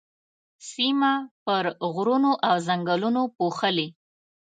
[0.71, 1.13] سيمه
[1.45, 3.87] پر غرونو او ځنګلونو پوښلې.